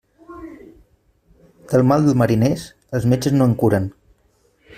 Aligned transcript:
Del 1.73 1.85
mal 1.91 2.09
de 2.09 2.17
mariners, 2.23 2.67
els 2.99 3.09
metges 3.13 3.37
no 3.39 3.49
en 3.51 3.57
curen. 3.65 3.91